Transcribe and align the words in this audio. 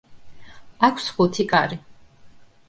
აქვს 0.87 1.09
ხუთი 1.17 1.47
კარი. 1.53 1.79